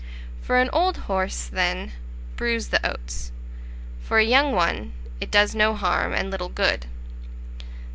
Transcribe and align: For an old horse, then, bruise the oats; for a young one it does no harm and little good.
For 0.41 0.57
an 0.59 0.71
old 0.73 0.97
horse, 1.05 1.45
then, 1.45 1.91
bruise 2.35 2.69
the 2.69 2.83
oats; 2.83 3.31
for 4.01 4.17
a 4.17 4.23
young 4.25 4.51
one 4.51 4.93
it 5.19 5.29
does 5.29 5.53
no 5.53 5.75
harm 5.75 6.11
and 6.11 6.31
little 6.31 6.49
good. 6.49 6.87